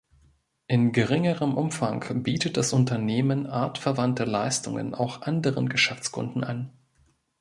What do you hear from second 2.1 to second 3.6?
bietet das Unternehmen